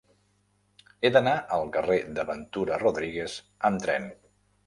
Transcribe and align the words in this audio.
He 1.01 1.11
d'anar 1.17 1.33
al 1.57 1.65
carrer 1.75 1.99
de 2.19 2.25
Ventura 2.31 2.81
Rodríguez 2.85 3.35
amb 3.71 3.85
tren. 3.87 4.09